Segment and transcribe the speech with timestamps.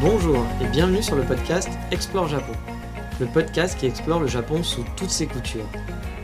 [0.00, 2.54] Bonjour et bienvenue sur le podcast Explore Japon.
[3.20, 5.68] Le podcast qui explore le Japon sous toutes ses coutures.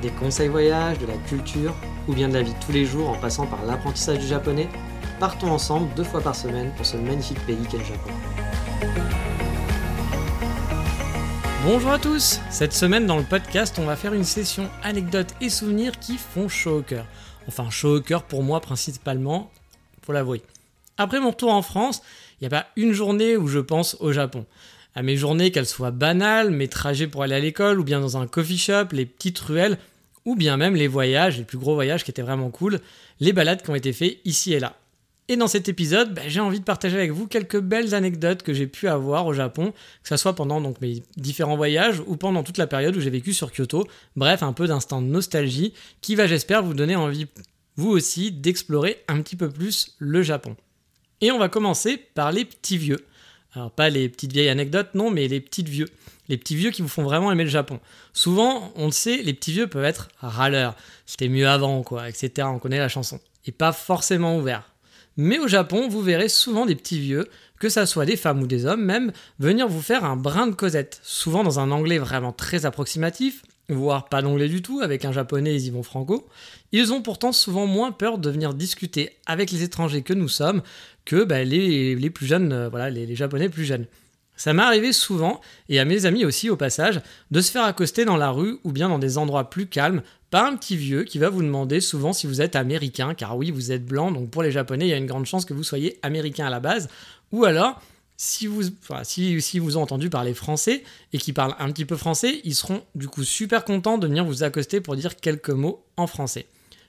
[0.00, 1.74] Des conseils voyage, de la culture
[2.08, 4.70] ou bien de la vie de tous les jours en passant par l'apprentissage du japonais,
[5.20, 8.10] partons ensemble deux fois par semaine pour ce magnifique pays qu'est le Japon.
[11.62, 15.50] Bonjour à tous Cette semaine dans le podcast, on va faire une session anecdotes et
[15.50, 17.04] souvenirs qui font chaud au cœur.
[17.46, 19.50] Enfin, chaud au cœur pour moi principalement,
[20.02, 20.42] faut l'avouer.
[20.98, 22.02] Après mon retour en France,
[22.40, 24.46] il n'y a pas une journée où je pense au Japon.
[24.94, 28.16] À mes journées, qu'elles soient banales, mes trajets pour aller à l'école, ou bien dans
[28.16, 29.78] un coffee shop, les petites ruelles,
[30.24, 32.80] ou bien même les voyages, les plus gros voyages qui étaient vraiment cool,
[33.20, 34.76] les balades qui ont été faits ici et là.
[35.28, 38.52] Et dans cet épisode, bah, j'ai envie de partager avec vous quelques belles anecdotes que
[38.52, 42.58] j'ai pu avoir au Japon, que ce soit pendant mes différents voyages ou pendant toute
[42.58, 43.88] la période où j'ai vécu sur Kyoto.
[44.14, 47.26] Bref, un peu d'instant de nostalgie qui va, j'espère, vous donner envie,
[47.74, 50.56] vous aussi, d'explorer un petit peu plus le Japon.
[51.20, 53.06] Et on va commencer par les petits vieux.
[53.54, 55.88] Alors pas les petites vieilles anecdotes, non, mais les petites vieux.
[56.28, 57.80] Les petits vieux qui vous font vraiment aimer le Japon.
[58.12, 60.74] Souvent, on le sait, les petits vieux peuvent être râleurs.
[61.06, 62.48] C'était mieux avant, quoi, etc.
[62.50, 63.20] On connaît la chanson.
[63.46, 64.70] Et pas forcément ouverts.
[65.16, 68.46] Mais au Japon, vous verrez souvent des petits vieux, que ça soit des femmes ou
[68.46, 71.00] des hommes même, venir vous faire un brin de causette.
[71.02, 75.54] Souvent dans un anglais vraiment très approximatif, voire pas d'anglais du tout, avec un japonais
[75.54, 76.28] ils y vont franco.
[76.72, 80.62] Ils ont pourtant souvent moins peur de venir discuter avec les étrangers que nous sommes
[81.04, 83.86] que bah, les, plus jeunes, euh, voilà, les, les japonais plus jeunes.
[84.36, 88.04] Ça m'est arrivé souvent, et à mes amis aussi au passage, de se faire accoster
[88.04, 91.18] dans la rue ou bien dans des endroits plus calmes par un petit vieux qui
[91.18, 94.42] va vous demander souvent si vous êtes américain, car oui, vous êtes blanc, donc pour
[94.42, 96.88] les japonais, il y a une grande chance que vous soyez américain à la base,
[97.32, 97.80] ou alors
[98.16, 98.62] si vous,
[99.02, 102.82] si, si, vous entendu parler français et qui parlent un petit peu français, ils seront
[102.94, 106.46] du coup super contents de venir vous accoster pour dire quelques mots en français.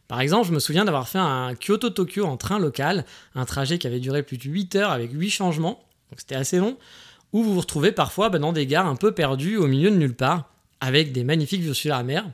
[0.08, 3.06] Par exemple, je me souviens d'avoir fait un Kyoto-Tokyo en train local,
[3.36, 6.60] un trajet qui avait duré plus de 8 heures avec 8 changements, donc c'était assez
[6.60, 6.78] long,
[7.34, 9.98] où vous vous retrouvez parfois bah, dans des gares un peu perdues au milieu de
[9.98, 10.50] nulle part,
[10.80, 12.26] avec des magnifiques vues sur la mer.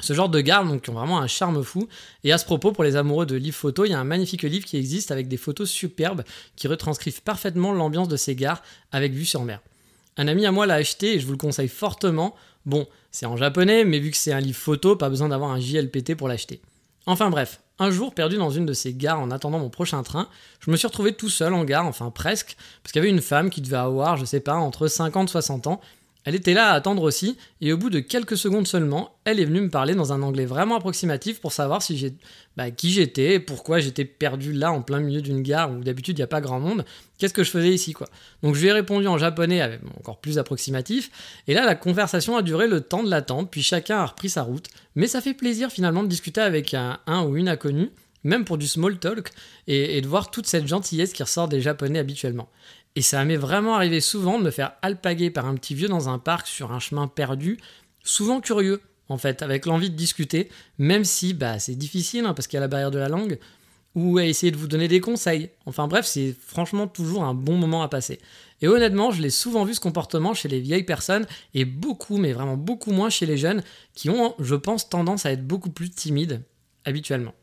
[0.00, 1.88] Ce genre de gares donc, qui ont vraiment un charme fou.
[2.24, 4.42] Et à ce propos, pour les amoureux de livres photos, il y a un magnifique
[4.42, 6.22] livre qui existe avec des photos superbes
[6.56, 9.60] qui retranscrivent parfaitement l'ambiance de ces gares avec vue sur mer.
[10.16, 12.34] Un ami à moi l'a acheté et je vous le conseille fortement.
[12.66, 15.60] Bon, c'est en japonais, mais vu que c'est un livre photo, pas besoin d'avoir un
[15.60, 16.60] JLPT pour l'acheter.
[17.06, 20.28] Enfin bref, un jour perdu dans une de ces gares en attendant mon prochain train,
[20.60, 23.22] je me suis retrouvé tout seul en gare, enfin presque, parce qu'il y avait une
[23.22, 25.80] femme qui devait avoir, je sais pas, entre 50 et 60 ans,
[26.28, 29.46] elle était là à attendre aussi, et au bout de quelques secondes seulement, elle est
[29.46, 32.14] venue me parler dans un anglais vraiment approximatif pour savoir si
[32.54, 36.20] bah, qui j'étais, pourquoi j'étais perdu là en plein milieu d'une gare où d'habitude il
[36.20, 36.84] n'y a pas grand monde,
[37.16, 38.08] qu'est-ce que je faisais ici quoi?
[38.42, 41.10] Donc je lui ai répondu en japonais encore plus approximatif,
[41.46, 44.42] et là la conversation a duré le temps de l'attente, puis chacun a repris sa
[44.42, 47.90] route, mais ça fait plaisir finalement de discuter avec un, ou une inconnue
[48.24, 49.30] même pour du small talk,
[49.66, 52.48] et, de voir toute cette gentillesse qui ressort des Japonais habituellement.
[52.96, 56.08] Et ça m'est vraiment arrivé souvent de me faire alpaguer par un petit vieux dans
[56.08, 57.58] un parc sur un chemin perdu,
[58.02, 62.46] souvent curieux en fait, avec l'envie de discuter, même si bah, c'est difficile hein, parce
[62.46, 63.38] qu'il y a la barrière de la langue,
[63.94, 65.50] ou à essayer de vous donner des conseils.
[65.66, 68.20] Enfin bref, c'est franchement toujours un bon moment à passer.
[68.60, 72.32] Et honnêtement, je l'ai souvent vu ce comportement chez les vieilles personnes et beaucoup, mais
[72.32, 73.62] vraiment beaucoup moins chez les jeunes
[73.94, 76.42] qui ont, je pense, tendance à être beaucoup plus timides
[76.84, 77.34] habituellement.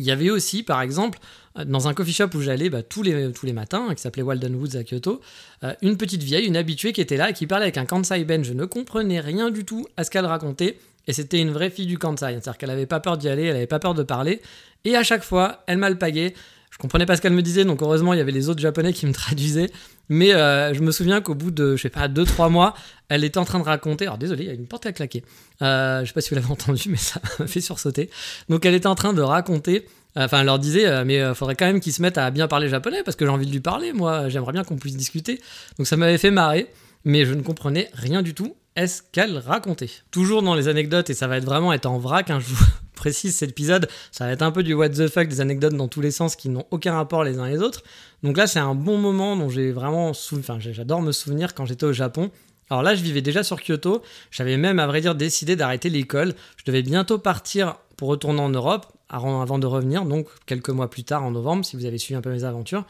[0.00, 1.18] Il y avait aussi, par exemple,
[1.66, 4.54] dans un coffee shop où j'allais bah, tous, les, tous les matins, qui s'appelait Walden
[4.54, 5.20] Woods à Kyoto,
[5.62, 8.24] euh, une petite vieille, une habituée qui était là et qui parlait avec un Kansai
[8.24, 8.42] Ben.
[8.42, 10.78] Je ne comprenais rien du tout à ce qu'elle racontait.
[11.06, 12.32] Et c'était une vraie fille du Kansai.
[12.32, 14.40] C'est-à-dire qu'elle n'avait pas peur d'y aller, elle n'avait pas peur de parler.
[14.84, 16.32] Et à chaque fois, elle m'alpaguait.
[16.80, 19.06] Comprenais pas ce qu'elle me disait, donc heureusement, il y avait les autres japonais qui
[19.06, 19.70] me traduisaient.
[20.08, 22.74] Mais euh, je me souviens qu'au bout de, je sais pas, 2-3 mois,
[23.08, 24.06] elle était en train de raconter.
[24.06, 25.22] Alors désolé, il y a une porte a claqué.
[25.62, 28.10] Euh, je sais pas si vous l'avez entendu, mais ça m'a fait sursauter.
[28.48, 29.86] Donc elle était en train de raconter
[30.16, 32.48] Enfin, elle leur disait, euh, mais euh, faudrait quand même qu'ils se mettent à bien
[32.48, 35.40] parler japonais parce que j'ai envie de lui parler, moi, j'aimerais bien qu'on puisse discuter.
[35.78, 36.68] Donc ça m'avait fait marrer,
[37.04, 39.90] mais je ne comprenais rien du tout est-ce qu'elle racontait?
[40.10, 42.64] Toujours dans les anecdotes, et ça va être vraiment être en vrac, hein, je vous
[43.00, 45.88] précise cet épisode, ça va être un peu du what the fuck, des anecdotes dans
[45.88, 47.82] tous les sens qui n'ont aucun rapport les uns les autres.
[48.22, 51.86] Donc là, c'est un bon moment dont j'ai vraiment, enfin, j'adore me souvenir quand j'étais
[51.86, 52.30] au Japon.
[52.68, 54.02] Alors là, je vivais déjà sur Kyoto.
[54.30, 56.34] J'avais même, à vrai dire, décidé d'arrêter l'école.
[56.58, 58.86] Je devais bientôt partir pour retourner en Europe.
[59.08, 62.20] avant de revenir, donc quelques mois plus tard en novembre, si vous avez suivi un
[62.20, 62.84] peu mes aventures.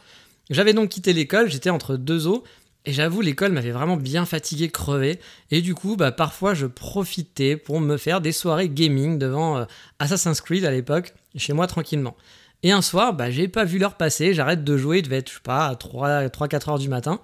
[0.50, 2.42] J'avais donc quitté l'école, j'étais entre deux eaux,
[2.86, 5.20] et j'avoue, l'école m'avait vraiment bien fatigué, crevé.
[5.50, 9.64] Et du coup, bah, parfois, je profitais pour me faire des soirées gaming devant euh,
[9.98, 12.16] Assassin's Creed à l'époque, chez moi tranquillement.
[12.62, 15.28] Et un soir, bah, j'ai pas vu l'heure passer, j'arrête de jouer, il devait être,
[15.28, 17.20] je sais pas, à 3-4 heures du matin.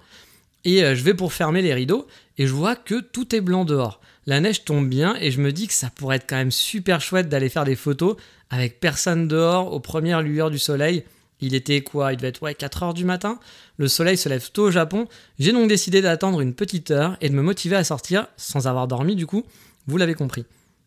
[0.63, 2.07] Et euh, je vais pour fermer les rideaux,
[2.37, 3.99] et je vois que tout est blanc dehors.
[4.27, 7.01] La neige tombe bien, et je me dis que ça pourrait être quand même super
[7.01, 8.15] chouette d'aller faire des photos
[8.51, 11.03] avec personne dehors, aux premières lueurs du soleil.
[11.39, 12.13] Il était quoi?
[12.13, 13.39] Il devait être ouais, 4 heures du matin.
[13.77, 15.07] Le soleil se lève tôt au Japon.
[15.39, 18.87] J'ai donc décidé d'attendre une petite heure et de me motiver à sortir sans avoir
[18.87, 19.43] dormi du coup.
[19.87, 20.45] Vous l'avez compris.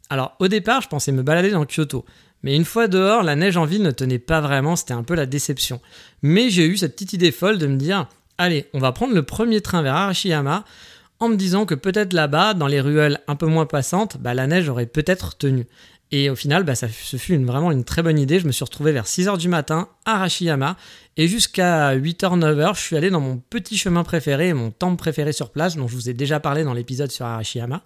[0.08, 2.04] Alors au départ, je pensais me balader dans Kyoto.
[2.42, 5.14] Mais une fois dehors, la neige en ville ne tenait pas vraiment, c'était un peu
[5.14, 5.80] la déception.
[6.22, 8.08] Mais j'ai eu cette petite idée folle de me dire
[8.38, 10.64] allez, on va prendre le premier train vers Arashiyama
[11.20, 14.46] en me disant que peut-être là-bas, dans les ruelles un peu moins passantes, bah, la
[14.46, 15.66] neige aurait peut-être tenu.
[16.12, 18.40] Et au final, bah, ça, ce fut vraiment une très bonne idée.
[18.40, 20.76] Je me suis retrouvé vers 6h du matin à Arashiyama.
[21.16, 25.32] Et jusqu'à 8h, 9h, je suis allé dans mon petit chemin préféré, mon temple préféré
[25.32, 27.82] sur place, dont je vous ai déjà parlé dans l'épisode sur Arashiyama.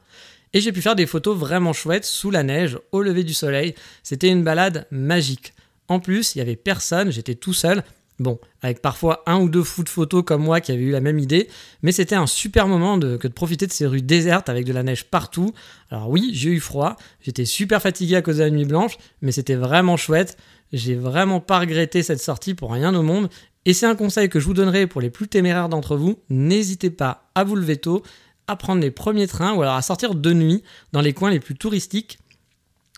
[0.54, 3.74] Et j'ai pu faire des photos vraiment chouettes sous la neige, au lever du soleil.
[4.02, 5.52] C'était une balade magique.
[5.88, 7.82] En plus, il n'y avait personne, j'étais tout seul.
[8.20, 11.00] Bon, avec parfois un ou deux fous de photos comme moi qui avaient eu la
[11.00, 11.48] même idée,
[11.82, 14.84] mais c'était un super moment que de profiter de ces rues désertes avec de la
[14.84, 15.52] neige partout.
[15.90, 19.32] Alors oui, j'ai eu froid, j'étais super fatigué à cause de la nuit blanche, mais
[19.32, 20.38] c'était vraiment chouette.
[20.72, 23.28] J'ai vraiment pas regretté cette sortie pour rien au monde.
[23.64, 26.20] Et c'est un conseil que je vous donnerai pour les plus téméraires d'entre vous.
[26.30, 28.02] N'hésitez pas à vous lever tôt,
[28.46, 30.62] à prendre les premiers trains ou alors à sortir de nuit
[30.92, 32.18] dans les coins les plus touristiques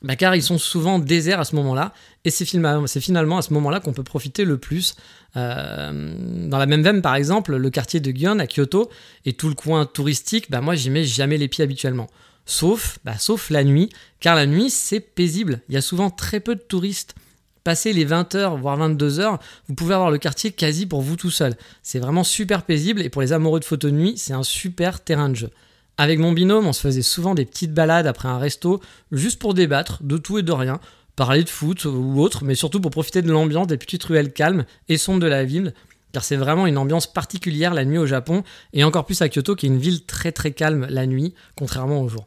[0.07, 1.93] bah, car ils sont souvent déserts à ce moment-là,
[2.25, 4.95] et c'est finalement à ce moment-là qu'on peut profiter le plus.
[5.37, 6.15] Euh,
[6.49, 8.89] dans la même veine, par exemple, le quartier de Gion à Kyoto
[9.25, 12.07] et tout le coin touristique, bah, moi j'y mets jamais les pieds habituellement.
[12.45, 16.39] Sauf, bah, sauf la nuit, car la nuit c'est paisible, il y a souvent très
[16.39, 17.17] peu de touristes.
[17.65, 21.57] Passé les 20h, voire 22h, vous pouvez avoir le quartier quasi pour vous tout seul.
[21.83, 25.03] C'est vraiment super paisible, et pour les amoureux de photos de nuit, c'est un super
[25.03, 25.51] terrain de jeu.
[25.99, 28.81] Avec mon binôme, on se faisait souvent des petites balades après un resto,
[29.13, 30.79] juste pour débattre de tout et de rien,
[31.17, 34.67] parler de foot ou autre, mais surtout pour profiter de l'ambiance des petites ruelles calmes
[34.89, 35.73] et sombres de la ville,
[36.13, 38.45] car c'est vraiment une ambiance particulière la nuit au Japon,
[38.75, 42.03] et encore plus à Kyoto, qui est une ville très très calme la nuit, contrairement
[42.03, 42.27] au jour.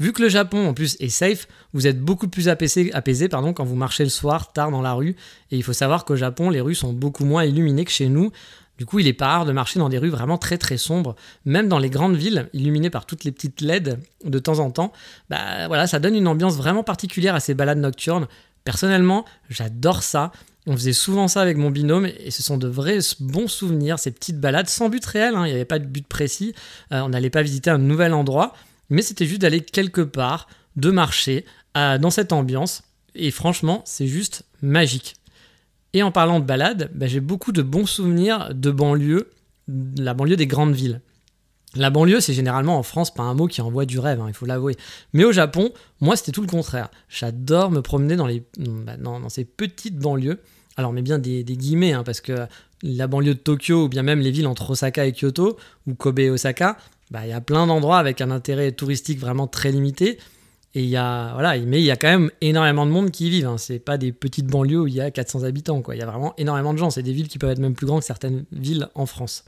[0.00, 2.92] Vu que le Japon en plus est safe, vous êtes beaucoup plus apaisé,
[3.28, 5.16] quand vous marchez le soir tard dans la rue.
[5.50, 8.30] Et il faut savoir qu'au Japon, les rues sont beaucoup moins illuminées que chez nous.
[8.78, 11.16] Du coup, il est pas rare de marcher dans des rues vraiment très très sombres,
[11.44, 14.92] même dans les grandes villes, illuminées par toutes les petites LED de temps en temps.
[15.28, 18.28] Bah voilà, ça donne une ambiance vraiment particulière à ces balades nocturnes.
[18.62, 20.30] Personnellement, j'adore ça.
[20.66, 24.10] On faisait souvent ça avec mon binôme et ce sont de vrais bons souvenirs, ces
[24.10, 25.46] petites balades sans but réel, hein.
[25.46, 26.54] il n'y avait pas de but précis,
[26.92, 28.52] euh, on n'allait pas visiter un nouvel endroit,
[28.90, 30.46] mais c'était juste d'aller quelque part,
[30.76, 31.46] de marcher
[31.78, 32.82] euh, dans cette ambiance,
[33.14, 35.14] et franchement, c'est juste magique.
[35.98, 39.32] Et en parlant de balade, bah, j'ai beaucoup de bons souvenirs de banlieue,
[39.66, 41.00] la banlieue des grandes villes.
[41.74, 44.32] La banlieue, c'est généralement en France pas un mot qui envoie du rêve, hein, il
[44.32, 44.76] faut l'avouer.
[45.12, 46.88] Mais au Japon, moi, c'était tout le contraire.
[47.08, 48.28] J'adore me promener dans,
[49.00, 50.38] dans, ces petites banlieues.
[50.76, 52.46] Alors, met bien des, guillemets, hein, parce que
[52.84, 55.56] la banlieue de Tokyo, ou bien même les villes entre Osaka et Kyoto,
[55.88, 56.78] ou Kobe et Osaka,
[57.10, 60.20] bah, il y a plein d'endroits avec un intérêt touristique vraiment très limité.
[60.80, 63.30] Il y a, voilà, mais il y a quand même énormément de monde qui y
[63.30, 63.48] vivent.
[63.48, 63.58] Hein.
[63.58, 65.82] C'est pas des petites banlieues où il y a 400 habitants.
[65.82, 65.96] Quoi.
[65.96, 66.90] Il y a vraiment énormément de gens.
[66.90, 69.44] C'est des villes qui peuvent être même plus grandes que certaines villes en France.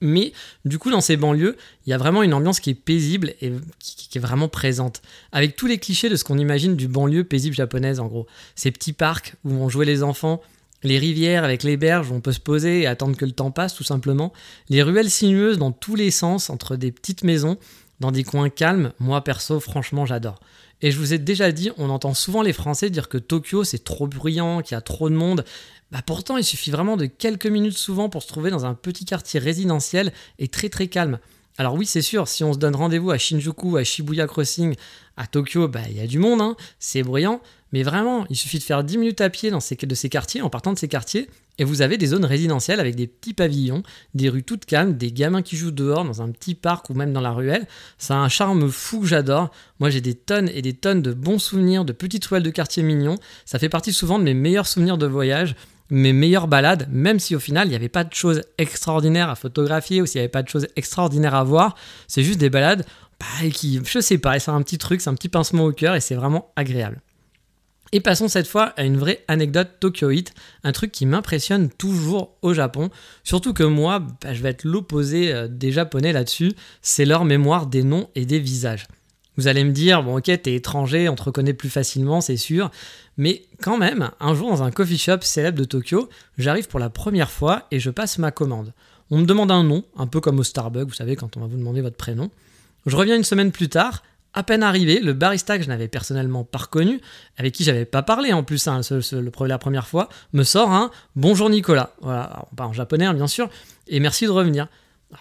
[0.00, 0.32] Mais
[0.64, 3.52] du coup, dans ces banlieues, il y a vraiment une ambiance qui est paisible et
[3.78, 5.02] qui, est vraiment présente.
[5.32, 8.26] Avec tous les clichés de ce qu'on imagine du banlieue paisible japonaise, en gros.
[8.54, 10.40] Ces petits parcs où vont jouer les enfants,
[10.82, 13.50] les rivières avec les berges où on peut se poser et attendre que le temps
[13.50, 14.32] passe, tout simplement.
[14.68, 17.58] Les ruelles sinueuses dans tous les sens, entre des petites maisons
[18.00, 20.40] dans des coins calmes, moi perso, franchement, j'adore.
[20.82, 23.84] Et je vous ai déjà dit, on entend souvent les Français dire que Tokyo c'est
[23.84, 25.44] trop bruyant, qu'il y a trop de monde.
[25.90, 29.04] Bah pourtant, il suffit vraiment de quelques minutes souvent pour se trouver dans un petit
[29.04, 31.18] quartier résidentiel et très très calme.
[31.56, 34.74] Alors oui, c'est sûr, si on se donne rendez-vous à Shinjuku, à Shibuya Crossing,
[35.16, 37.40] à Tokyo, bah il y a du monde, hein, c'est bruyant,
[37.74, 40.40] mais vraiment, il suffit de faire 10 minutes à pied dans ces, de ces quartiers,
[40.42, 41.28] en partant de ces quartiers,
[41.58, 43.82] et vous avez des zones résidentielles avec des petits pavillons,
[44.14, 47.12] des rues toutes calmes, des gamins qui jouent dehors dans un petit parc ou même
[47.12, 47.66] dans la ruelle.
[47.98, 49.50] Ça a un charme fou que j'adore.
[49.80, 52.84] Moi j'ai des tonnes et des tonnes de bons souvenirs, de petites toiles de quartiers
[52.84, 53.16] mignons.
[53.44, 55.56] Ça fait partie souvent de mes meilleurs souvenirs de voyage
[55.90, 59.34] mes meilleures balades, même si au final il n'y avait pas de choses extraordinaires à
[59.34, 61.74] photographier ou s'il n'y avait pas de choses extraordinaires à voir,
[62.06, 62.86] c'est juste des balades
[63.18, 65.96] bah, qui, je sais pas, c'est un petit truc, c'est un petit pincement au cœur
[65.96, 67.00] et c'est vraiment agréable.
[67.92, 70.32] Et passons cette fois à une vraie anecdote Tokyoite,
[70.64, 72.90] un truc qui m'impressionne toujours au Japon,
[73.22, 77.66] surtout que moi, bah, je vais être l'opposé euh, des Japonais là-dessus, c'est leur mémoire
[77.66, 78.86] des noms et des visages.
[79.36, 82.70] Vous allez me dire, bon ok, t'es étranger, on te reconnaît plus facilement, c'est sûr.
[83.16, 86.90] Mais quand même, un jour dans un coffee shop célèbre de Tokyo, j'arrive pour la
[86.90, 88.72] première fois et je passe ma commande.
[89.10, 91.46] On me demande un nom, un peu comme au Starbucks, vous savez, quand on va
[91.46, 92.30] vous demander votre prénom.
[92.86, 94.02] Je reviens une semaine plus tard,
[94.34, 97.00] à peine arrivé, le barista que je n'avais personnellement pas reconnu,
[97.36, 98.80] avec qui j'avais pas parlé en plus hein,
[99.46, 101.94] la première fois, me sort un bonjour Nicolas.
[102.00, 103.48] Voilà, en japonais hein, bien sûr,
[103.88, 104.68] et merci de revenir.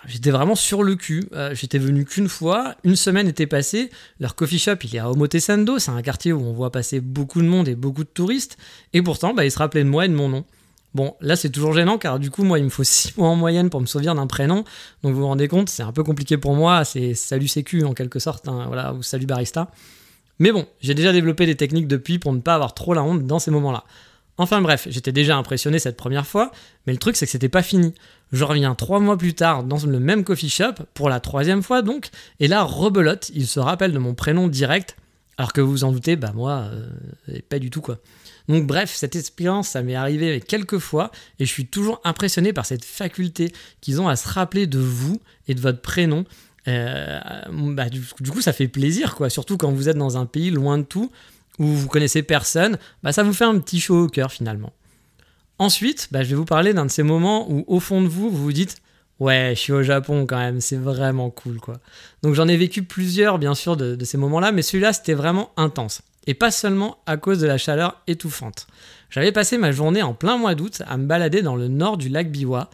[0.06, 1.24] J'étais vraiment sur le cul.
[1.34, 2.76] Euh, j'étais venu qu'une fois.
[2.84, 3.92] Une semaine était passée.
[4.20, 5.78] Leur coffee shop, il est à Omotesando.
[5.78, 8.58] C'est un quartier où on voit passer beaucoup de monde et beaucoup de touristes.
[8.94, 10.46] Et pourtant, bah, il se rappelait de moi et de mon nom.
[10.94, 13.36] Bon, là, c'est toujours gênant car du coup, moi, il me faut 6 mois en
[13.36, 14.64] moyenne pour me souvenir d'un prénom.
[15.04, 16.86] Donc, vous vous rendez compte, c'est un peu compliqué pour moi.
[16.86, 18.48] C'est salut sécu en quelque sorte.
[18.48, 19.72] Hein, voilà, ou salut barista.
[20.40, 23.26] Mais bon, j'ai déjà développé des techniques depuis pour ne pas avoir trop la honte
[23.26, 23.84] dans ces moments-là.
[24.38, 26.52] Enfin bref, j'étais déjà impressionné cette première fois,
[26.88, 27.94] mais le truc c'est que c'était pas fini.
[28.32, 31.84] Je reviens trois mois plus tard dans le même coffee shop, pour la troisième fois
[31.84, 32.10] donc,
[32.40, 34.98] et là, rebelote, il se rappelle de mon prénom direct,
[35.38, 36.66] alors que vous vous en doutez, bah moi,
[37.30, 38.00] euh, pas du tout quoi.
[38.50, 42.66] Donc bref, cette expérience, ça m'est arrivé quelques fois, et je suis toujours impressionné par
[42.66, 46.26] cette faculté qu'ils ont à se rappeler de vous et de votre prénom.
[46.68, 47.20] Euh,
[47.50, 50.78] bah, du, coup, ça fait plaisir, quoi, surtout quand vous êtes dans un pays loin
[50.78, 51.12] de tout,
[51.60, 54.74] où vous connaissez personne, bah, ça vous fait un petit chaud au cœur finalement.
[55.60, 58.30] Ensuite, bah, je vais vous parler d'un de ces moments où au fond de vous,
[58.30, 58.78] vous vous dites
[59.20, 61.76] Ouais, je suis au Japon quand même, c'est vraiment cool quoi.
[62.24, 65.52] Donc j'en ai vécu plusieurs bien sûr de, de ces moments-là, mais celui-là c'était vraiment
[65.56, 66.02] intense.
[66.26, 68.68] Et pas seulement à cause de la chaleur étouffante.
[69.10, 72.10] J'avais passé ma journée en plein mois d'août à me balader dans le nord du
[72.10, 72.70] lac Biwa,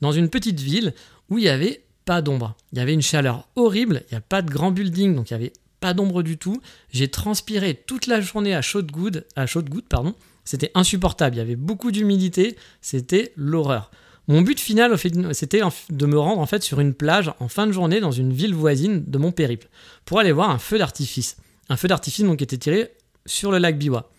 [0.00, 0.94] dans une petite ville
[1.30, 2.56] où il n'y avait pas d'ombre.
[2.72, 5.34] Il y avait une chaleur horrible, il n'y a pas de grand building, donc il
[5.34, 6.60] y avait pas d'ombre du tout.
[6.90, 9.46] J'ai transpiré toute la journée à chaude goutte, à
[9.88, 10.14] pardon.
[10.44, 11.36] C'était insupportable.
[11.36, 12.56] Il y avait beaucoup d'humidité.
[12.80, 13.90] C'était l'horreur.
[14.26, 14.96] Mon but final,
[15.32, 18.32] c'était de me rendre en fait sur une plage en fin de journée dans une
[18.32, 19.68] ville voisine de mon périple
[20.06, 21.36] pour aller voir un feu d'artifice.
[21.68, 22.92] Un feu d'artifice donc qui était tiré
[23.26, 24.10] sur le lac Biwa.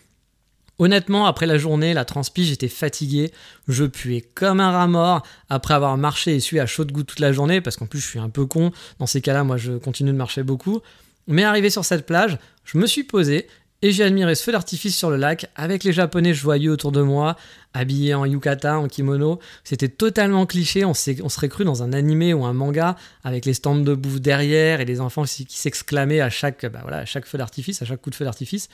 [0.78, 3.32] Honnêtement, après la journée, la transpi, j'étais fatigué,
[3.70, 7.22] je puais comme un rat mort après avoir marché et sué à chaude goutte toute
[7.22, 9.74] la journée, parce qu'en plus je suis un peu con, dans ces cas-là, moi je
[9.74, 10.82] continue de marcher beaucoup.
[11.28, 13.48] Mais arrivé sur cette plage, je me suis posé
[13.86, 17.04] et j'ai admiré ce feu d'artifice sur le lac avec les japonais joyeux autour de
[17.04, 17.36] moi,
[17.76, 19.38] habillés en yukata, en kimono.
[19.64, 23.76] C'était totalement cliché, on, serait cru dans un animé ou un manga avec les stands
[23.76, 27.84] de bouffe derrière et les enfants qui s'exclamaient à chaque, bah à chaque feu d'artifice,
[27.84, 28.70] à chaque coup de feu d'artifice.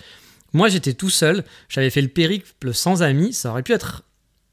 [0.53, 4.05] Moi j'étais tout seul, j'avais fait le périple sans amis, ça aurait pu être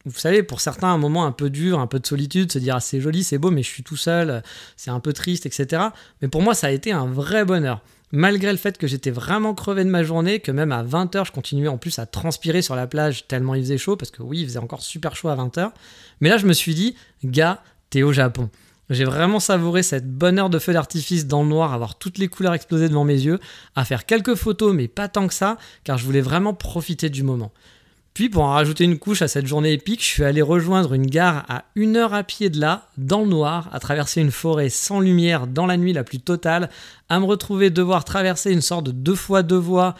[0.07, 2.77] vous savez, pour certains, un moment un peu dur, un peu de solitude, se dire
[2.77, 4.43] ah, c'est joli, c'est beau, mais je suis tout seul,
[4.77, 5.83] c'est un peu triste, etc.
[6.23, 7.83] Mais pour moi, ça a été un vrai bonheur.
[8.11, 11.33] Malgré le fait que j'étais vraiment crevé de ma journée, que même à 20h, je
[11.33, 14.41] continuais en plus à transpirer sur la plage tellement il faisait chaud, parce que oui,
[14.41, 15.73] il faisait encore super chaud à 20h.
[16.21, 18.49] Mais là, je me suis dit, gars, t'es au Japon.
[18.91, 22.29] J'ai vraiment savouré cette bonne heure de feu d'artifice dans le noir, avoir toutes les
[22.29, 23.38] couleurs explosées devant mes yeux,
[23.77, 27.23] à faire quelques photos, mais pas tant que ça, car je voulais vraiment profiter du
[27.23, 27.53] moment.
[28.18, 31.06] Puis pour en rajouter une couche à cette journée épique, je suis allé rejoindre une
[31.06, 34.70] gare à une heure à pied de là, dans le noir, à traverser une forêt
[34.70, 36.68] sans lumière dans la nuit la plus totale,
[37.08, 39.94] à me retrouver devoir traverser une sorte de deux fois deux voies,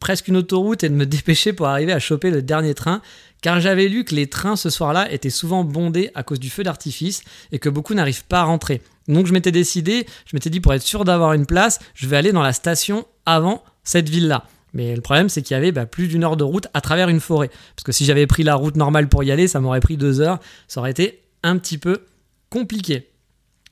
[0.00, 3.00] presque une autoroute, et de me dépêcher pour arriver à choper le dernier train,
[3.40, 6.64] car j'avais lu que les trains ce soir-là étaient souvent bondés à cause du feu
[6.64, 8.82] d'artifice et que beaucoup n'arrivent pas à rentrer.
[9.06, 12.16] Donc je m'étais décidé, je m'étais dit pour être sûr d'avoir une place, je vais
[12.16, 14.44] aller dans la station avant cette ville-là.
[14.74, 17.08] Mais le problème, c'est qu'il y avait bah, plus d'une heure de route à travers
[17.08, 17.48] une forêt.
[17.48, 20.20] Parce que si j'avais pris la route normale pour y aller, ça m'aurait pris deux
[20.20, 20.40] heures.
[20.68, 22.02] Ça aurait été un petit peu
[22.50, 23.08] compliqué.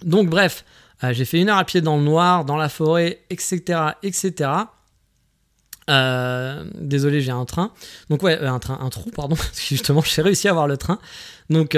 [0.04, 0.64] Donc bref,
[1.04, 3.80] euh, j'ai fait une heure à pied dans le noir, dans la forêt, etc.
[4.02, 4.50] etc.
[5.90, 7.72] Euh, désolé, j'ai un train.
[8.08, 9.36] Donc ouais, euh, un train, un trou, pardon.
[9.68, 10.98] Justement, j'ai réussi à avoir le train.
[11.50, 11.76] Donc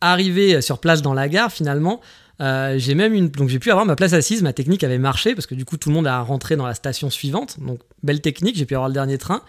[0.00, 2.00] arrivé sur place dans la gare, finalement,
[2.40, 5.46] j'ai même une, donc j'ai pu avoir ma place assise, ma technique avait marché parce
[5.46, 7.60] que du coup tout le monde a rentré dans la station suivante.
[7.60, 9.42] Donc belle technique, j'ai pu avoir le dernier train.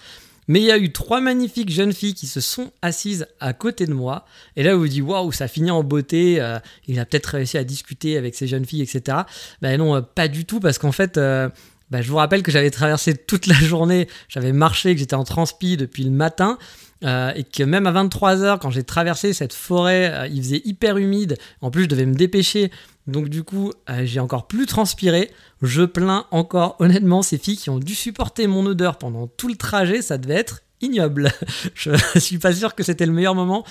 [0.50, 3.86] Mais il y a eu trois magnifiques jeunes filles qui se sont assises à côté
[3.86, 4.26] de moi.
[4.56, 6.40] Et là, vous vous dites, waouh, ça finit en beauté.
[6.40, 9.20] Euh, il a peut-être réussi à discuter avec ces jeunes filles, etc.
[9.62, 11.52] Ben non, euh, pas du tout, parce qu'en fait, ben,
[12.02, 14.08] je vous rappelle que j'avais traversé toute la journée.
[14.30, 16.58] J'avais marché, que j'étais en transpi depuis le matin.
[17.04, 20.98] Euh, et que même à 23h, quand j'ai traversé cette forêt, euh, il faisait hyper
[20.98, 21.38] humide.
[21.62, 22.72] En plus, je devais me dépêcher.
[23.06, 25.32] Donc du coup, euh, j'ai encore plus transpiré.
[25.62, 29.56] Je plains encore honnêtement ces filles qui ont dû supporter mon odeur pendant tout le
[29.56, 30.02] trajet.
[30.02, 31.32] Ça devait être ignoble.
[31.76, 33.64] je suis pas sûr que c'était le meilleur moment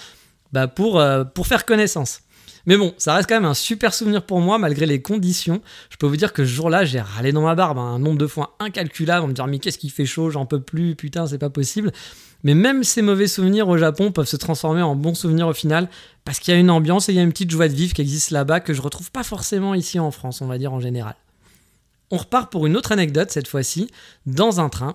[0.53, 1.03] bah, pour,
[1.35, 2.21] pour faire connaissance.
[2.67, 5.63] Mais bon, ça reste quand même un super souvenir pour moi, malgré les conditions.
[5.89, 8.27] Je peux vous dire que ce jour-là, j'ai râlé dans ma barbe un nombre de
[8.27, 11.39] fois incalculable en me disant Mais qu'est-ce qui fait chaud J'en peux plus, putain, c'est
[11.39, 11.93] pas possible.
[12.47, 15.89] Mais même ces mauvais souvenirs au Japon peuvent se transformer en bons souvenirs au final,
[16.25, 17.93] parce qu'il y a une ambiance et il y a une petite joie de vivre
[17.93, 20.79] qui existe là-bas que je retrouve pas forcément ici en France, on va dire en
[20.79, 21.17] général.
[22.13, 23.91] On repart pour une autre anecdote cette fois-ci,
[24.27, 24.95] dans un train,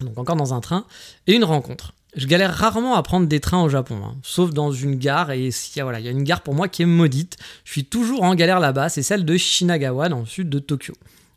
[0.00, 0.84] donc encore dans un train,
[1.28, 1.92] et une rencontre.
[2.16, 5.50] Je galère rarement à prendre des trains au Japon, hein, sauf dans une gare, et
[5.76, 7.36] voilà, il y a une gare pour moi qui est maudite.
[7.64, 10.94] Je suis toujours en galère là-bas, c'est celle de Shinagawa, dans le sud de Tokyo.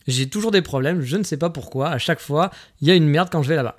[0.07, 2.49] J'ai toujours des problèmes, je ne sais pas pourquoi, à chaque fois,
[2.81, 3.77] il y a une merde quand je vais là-bas.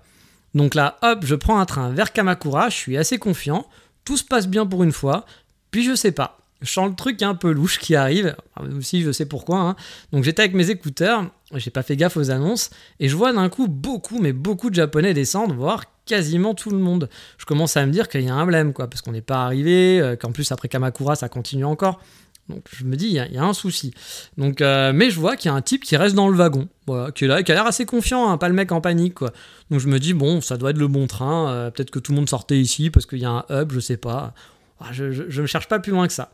[0.55, 3.67] Donc là, hop, je prends un train vers Kamakura, je suis assez confiant,
[4.05, 5.27] tout se passe bien pour une fois,
[5.71, 6.39] puis je sais pas.
[6.61, 8.37] Je sens le truc un peu louche qui arrive,
[8.77, 9.59] aussi je sais pourquoi.
[9.59, 9.77] Hein.
[10.13, 12.71] Donc j'étais avec mes écouteurs, j'ai pas fait gaffe aux annonces,
[13.01, 16.79] et je vois d'un coup beaucoup, mais beaucoup de Japonais descendre, voire quasiment tout le
[16.79, 17.11] monde.
[17.39, 19.45] Je commence à me dire qu'il y a un problème, quoi, parce qu'on n'est pas
[19.45, 22.01] arrivé, euh, qu'en plus après Kamakura ça continue encore.
[22.49, 23.95] Donc je me dis, il y, a un souci.
[24.37, 26.69] Donc, euh, mais je vois qu'il y a un type qui reste dans le wagon,
[26.87, 29.15] voilà, qui est là, qui a l'air assez confiant, hein, pas le mec en panique.
[29.15, 29.33] Quoi.
[29.71, 32.13] Donc je me dis, bon, ça doit être le bon train, euh, peut-être que tout
[32.13, 34.35] le monde sortait ici parce qu'il y a un hub, je sais pas.
[34.79, 36.33] Ah, je ne me cherche pas plus loin que ça.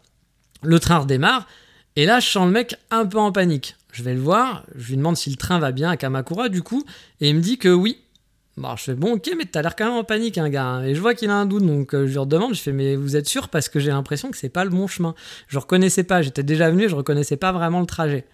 [0.62, 1.46] Le train redémarre,
[1.94, 3.76] et là je sens le mec un peu en panique.
[3.92, 6.62] Je vais le voir, je lui demande si le train va bien à Kamakura du
[6.62, 6.84] coup,
[7.20, 7.98] et il me dit que oui,
[8.57, 10.64] Bon, je fais bon, ok, mais t'as l'air quand même en panique, un hein, gars.
[10.64, 10.85] Hein.
[10.85, 12.97] Et je vois qu'il a un doute, donc euh, je lui redemande, je fais, mais
[12.97, 13.49] vous êtes sûr?
[13.49, 15.14] Parce que j'ai l'impression que c'est pas le bon chemin.
[15.49, 18.26] Je reconnaissais pas, j'étais déjà venu, je reconnaissais pas vraiment le trajet.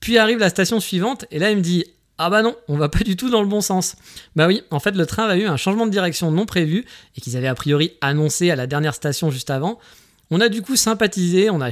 [0.00, 1.84] Puis arrive la station suivante, et là il me dit,
[2.18, 3.96] ah bah non, on va pas du tout dans le bon sens.
[4.36, 6.84] Bah oui, en fait le train a eu un changement de direction non prévu,
[7.16, 9.78] et qu'ils avaient a priori annoncé à la dernière station juste avant.
[10.30, 11.70] On a du coup sympathisé, on a,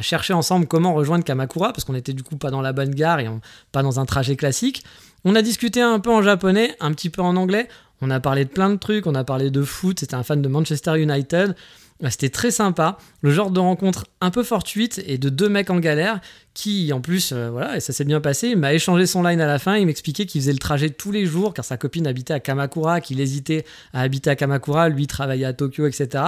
[0.00, 3.20] cherché ensemble comment rejoindre Kamakura, parce qu'on était du coup pas dans la bonne gare
[3.20, 3.28] et
[3.70, 4.82] pas dans un trajet classique.
[5.24, 7.68] On a discuté un peu en japonais, un petit peu en anglais.
[8.00, 10.42] On a parlé de plein de trucs, on a parlé de foot, c'était un fan
[10.42, 11.54] de Manchester United.
[12.00, 15.70] Bah, c'était très sympa, le genre de rencontre un peu fortuite et de deux mecs
[15.70, 16.20] en galère
[16.52, 18.48] qui, en plus, euh, voilà, et ça s'est bien passé.
[18.48, 19.76] Il m'a échangé son line à la fin.
[19.76, 23.00] Il m'expliquait qu'il faisait le trajet tous les jours car sa copine habitait à Kamakura,
[23.00, 26.24] qu'il hésitait à habiter à Kamakura, lui travaillait à Tokyo, etc.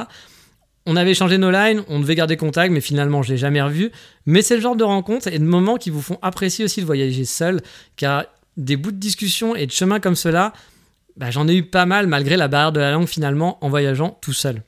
[0.87, 3.91] On avait échangé nos lines, on devait garder contact, mais finalement je l'ai jamais revu.
[4.25, 6.87] Mais c'est le genre de rencontre et de moments qui vous font apprécier aussi de
[6.87, 7.61] voyager seul,
[7.97, 8.25] car
[8.57, 10.53] des bouts de discussion et de chemin comme cela,
[11.17, 14.19] bah, j'en ai eu pas mal malgré la barrière de la langue finalement en voyageant
[14.21, 14.63] tout seul.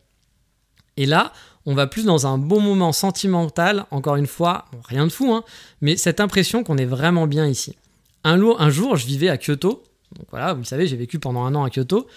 [0.96, 1.32] Et là,
[1.66, 5.44] on va plus dans un bon moment sentimental, encore une fois, rien de fou, hein,
[5.80, 7.76] mais cette impression qu'on est vraiment bien ici.
[8.24, 9.84] Un, un, jour, je vivais à Kyoto,
[10.16, 12.08] donc voilà, vous le savez, j'ai vécu pendant un an à Kyoto,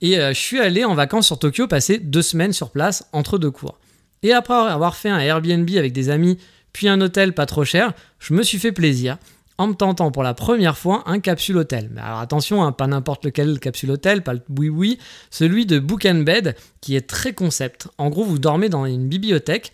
[0.00, 3.38] et euh, je suis allé en vacances sur Tokyo, passer deux semaines sur place entre
[3.38, 3.78] deux cours.
[4.22, 6.38] Et après avoir fait un Airbnb avec des amis,
[6.72, 9.18] puis un hôtel pas trop cher, je me suis fait plaisir
[9.58, 11.90] en me tentant pour la première fois un capsule hôtel.
[11.92, 14.98] Mais alors attention, hein, pas n'importe lequel capsule hôtel, pas le oui oui,
[15.30, 17.88] celui de Book and Bed qui est très concept.
[17.98, 19.72] En gros, vous dormez dans une bibliothèque,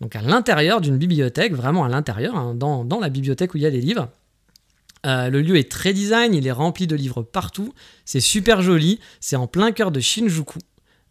[0.00, 3.66] donc à l'intérieur d'une bibliothèque, vraiment à l'intérieur, hein, dans, la bibliothèque où il y
[3.66, 4.08] a des livres.
[5.04, 9.00] Euh, le lieu est très design, il est rempli de livres partout, c'est super joli,
[9.20, 10.60] c'est en plein cœur de Shinjuku.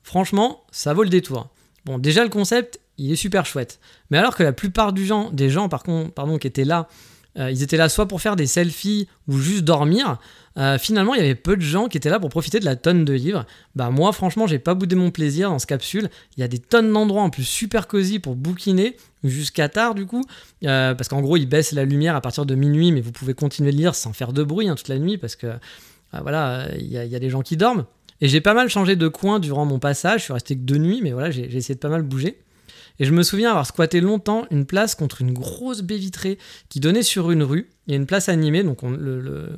[0.02, 1.50] Franchement, ça vaut le détour.
[1.86, 3.80] Bon, déjà le concept, il est super chouette.
[4.10, 6.88] Mais alors que la plupart du gens, des gens par contre, pardon, qui étaient là
[7.38, 10.20] ils étaient là soit pour faire des selfies ou juste dormir.
[10.58, 12.76] Euh, finalement, il y avait peu de gens qui étaient là pour profiter de la
[12.76, 13.46] tonne de livres.
[13.76, 16.10] Bah moi, franchement, j'ai pas boudé mon plaisir dans ce capsule.
[16.36, 20.06] Il y a des tonnes d'endroits en plus super cosy pour bouquiner jusqu'à tard du
[20.06, 20.24] coup,
[20.66, 23.34] euh, parce qu'en gros, ils baissent la lumière à partir de minuit, mais vous pouvez
[23.34, 25.48] continuer de lire sans faire de bruit hein, toute la nuit, parce que
[26.22, 27.86] voilà, il y, a des gens qui dorment.
[28.20, 30.20] Et j'ai pas mal changé de coin durant mon passage.
[30.20, 32.38] Je suis resté que deux nuits, mais voilà, j'ai essayé de pas mal bouger.
[33.02, 36.38] Et je me souviens avoir squatté longtemps une place contre une grosse baie vitrée
[36.70, 37.68] qui donnait sur une rue.
[37.88, 39.50] Il y a une place animée, donc le, le,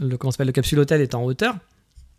[0.00, 1.56] le, le capsule hôtel est en hauteur.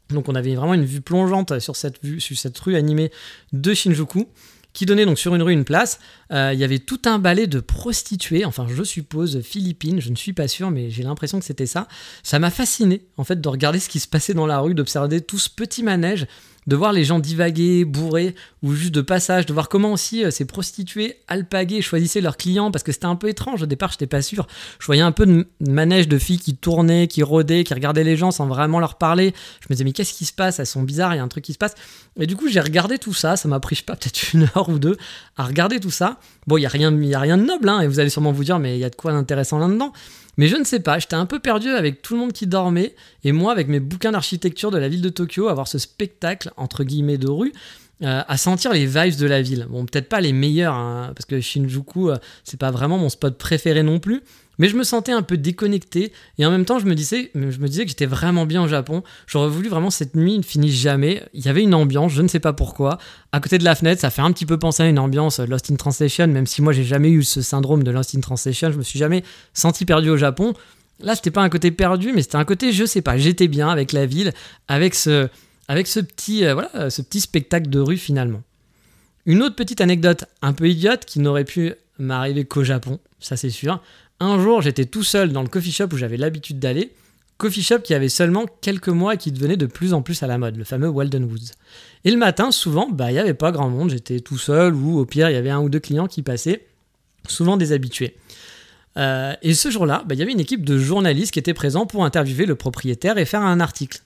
[0.08, 3.12] Donc on avait vraiment une vue plongeante sur cette, vue, sur cette rue animée
[3.52, 4.30] de Shinjuku
[4.72, 6.00] qui donnait donc sur une rue une place.
[6.32, 10.16] Euh, il y avait tout un balai de prostituées, enfin je suppose philippines, je ne
[10.16, 11.90] suis pas sûr, mais j'ai l'impression que c'était ça.
[12.24, 15.20] Ça m'a fasciné en fait de regarder ce qui se passait dans la rue, d'observer
[15.20, 16.26] tout ce petit manège
[16.70, 20.30] de voir les gens divaguer, bourrer, ou juste de passage, de voir comment aussi euh,
[20.30, 24.06] ces prostituées alpaguées choisissaient leurs clients, parce que c'était un peu étrange au départ, j'étais
[24.06, 24.46] pas sûr.
[24.80, 28.16] Je voyais un peu de manège de filles qui tournaient, qui rôdaient, qui regardaient les
[28.16, 29.34] gens sans vraiment leur parler.
[29.62, 30.60] Je me disais, mais qu'est-ce qui se passe?
[30.60, 31.74] Elles sont bizarres, il y a un truc qui se passe.
[32.20, 34.44] Et du coup, j'ai regardé tout ça, ça m'a pris, je sais pas, peut-être une
[34.56, 34.98] heure ou deux
[35.38, 36.20] à regarder tout ça.
[36.46, 38.32] Bon, il y a rien, y a rien de noble, hein, et vous allez sûrement
[38.32, 39.92] vous dire, mais il y a de quoi d'intéressant là-dedans.
[40.40, 42.96] Mais je ne sais pas, j'étais un peu perdu avec tout le monde qui dormait,
[43.26, 46.54] et moi avec mes bouquins d'architecture de la ville de Tokyo, à voir ce spectacle,
[46.56, 47.52] entre guillemets, de rue,
[48.02, 49.68] euh, à sentir les vibes de la ville.
[49.70, 53.38] Bon, peut-être pas les meilleurs, hein, parce que Shinjuku, euh, c'est pas vraiment mon spot
[53.38, 54.22] préféré non plus,
[54.58, 57.60] mais je me sentais un peu déconnecté et en même temps je me disais, je
[57.60, 59.04] me disais que j'étais vraiment bien au Japon.
[59.28, 61.24] J'aurais voulu vraiment cette nuit ne finisse jamais.
[61.34, 63.00] Il y avait une ambiance, je ne sais pas pourquoi.
[63.34, 65.70] À côté de la fenêtre, ça fait un petit peu penser à une ambiance Lost
[65.70, 68.78] in Translation, même si moi j'ai jamais eu ce syndrome de Lost in Translation, je
[68.78, 70.54] me suis jamais senti perdu au Japon.
[71.02, 73.70] Là, c'était pas un côté perdu, mais c'était un côté, je sais pas, j'étais bien
[73.70, 74.34] avec la ville,
[74.68, 75.30] avec ce,
[75.70, 78.42] avec ce petit, euh, voilà, ce petit spectacle de rue finalement.
[79.26, 83.52] Une autre petite anecdote un peu idiote qui n'aurait pu m'arriver qu'au Japon, ça c'est
[83.52, 83.82] sûr.
[84.20, 86.92] Un jour, j'étais tout seul dans le coffee shop où j'avais l'habitude d'aller,
[87.38, 90.28] coffee shop qui avait seulement quelques mois et qui devenait de plus en plus à
[90.28, 91.54] la mode, le fameux Walden Woods.
[92.04, 94.98] Et le matin, souvent, bah, il n'y avait pas grand monde, j'étais tout seul ou
[94.98, 96.66] au pire, il y avait un ou deux clients qui passaient,
[97.28, 98.16] souvent des habitués.
[98.98, 101.86] Euh, et ce jour-là, bah, il y avait une équipe de journalistes qui étaient présents
[101.86, 104.02] pour interviewer le propriétaire et faire un article.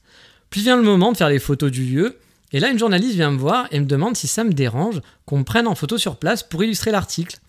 [0.53, 2.19] Puis vient le moment de faire les photos du lieu,
[2.51, 5.39] et là, une journaliste vient me voir et me demande si ça me dérange qu'on
[5.39, 7.39] me prenne en photo sur place pour illustrer l'article.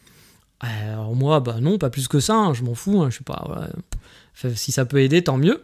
[0.61, 3.25] Alors moi, bah non, pas plus que ça, hein, je m'en fous, hein, je sais
[3.25, 3.69] pas.
[4.55, 5.63] si ça peut aider, tant mieux.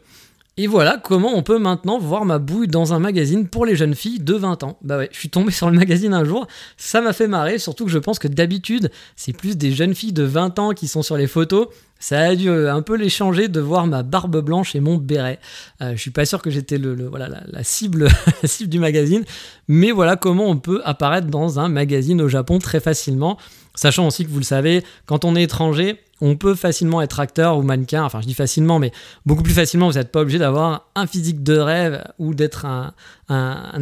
[0.57, 3.95] Et voilà comment on peut maintenant voir ma bouille dans un magazine pour les jeunes
[3.95, 4.79] filles de 20 ans.
[4.83, 7.85] Bah ouais, je suis tombé sur le magazine un jour, ça m'a fait marrer, surtout
[7.87, 11.03] que je pense que d'habitude, c'est plus des jeunes filles de 20 ans qui sont
[11.03, 11.69] sur les photos.
[12.03, 14.97] Ça a dû euh, un peu les changer de voir ma barbe blanche et mon
[14.97, 15.39] béret.
[15.83, 18.09] Euh, je suis pas sûr que j'étais le, voilà, la, cible,
[18.43, 19.25] la cible du magazine,
[19.69, 23.39] mais voilà comment on peut apparaître dans un magazine au Japon très facilement.
[23.75, 27.59] Sachant aussi que vous le savez, quand on est étranger, on peut facilement être acteur
[27.59, 28.05] ou mannequin.
[28.05, 28.93] Enfin, je dis facilement, mais
[29.27, 29.89] beaucoup plus facilement.
[29.89, 32.93] Vous n'êtes pas obligé d'avoir un physique de rêve ou d'être un,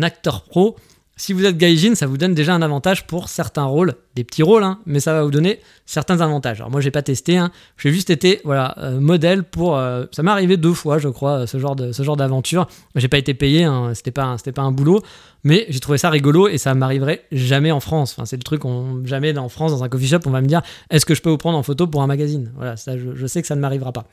[0.02, 0.76] acteur pro.
[1.20, 4.44] Si vous êtes gaijin, ça vous donne déjà un avantage pour certains rôles, des petits
[4.44, 6.60] rôles, hein, mais ça va vous donner certains avantages.
[6.60, 9.76] Alors moi, j'ai pas testé, hein, j'ai juste été voilà euh, modèle pour.
[9.76, 12.68] Euh, ça m'est arrivé deux fois, je crois, ce genre de ce genre d'aventure.
[12.94, 15.02] J'ai pas été payé, hein, c'était pas c'était pas un boulot,
[15.42, 18.14] mais j'ai trouvé ça rigolo et ça m'arriverait jamais en France.
[18.16, 20.46] Enfin, c'est le truc, on, jamais en France dans un coffee shop, on va me
[20.46, 22.52] dire, est-ce que je peux vous prendre en photo pour un magazine?
[22.54, 24.06] Voilà, ça, je sais que ça ne m'arrivera pas.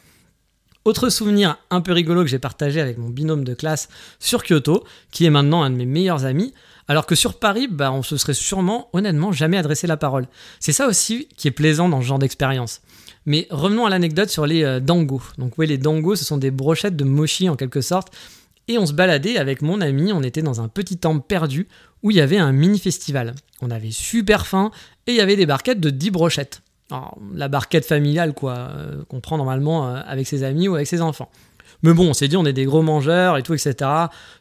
[0.86, 3.89] Autre souvenir un peu rigolo que j'ai partagé avec mon binôme de classe
[4.20, 6.54] sur Kyoto, qui est maintenant un de mes meilleurs amis.
[6.88, 10.28] Alors que sur Paris, bah, on se serait sûrement, honnêtement, jamais adressé la parole.
[10.60, 12.82] C'est ça aussi qui est plaisant dans ce genre d'expérience.
[13.26, 15.24] Mais revenons à l'anecdote sur les euh, dangos.
[15.38, 18.13] Donc oui, les dangos, ce sont des brochettes de mochi en quelque sorte.
[18.67, 21.67] Et on se baladait avec mon ami, on était dans un petit temple perdu
[22.04, 23.36] où il y avait un mini festival.
[23.62, 24.71] On avait super faim
[25.08, 26.62] et il y avait des barquettes de 10 brochettes.
[27.34, 31.02] la barquette familiale quoi, euh, qu'on prend normalement euh, avec ses amis ou avec ses
[31.02, 31.30] enfants.
[31.86, 33.76] Mais bon, on s'est dit, on est des gros mangeurs et tout, etc.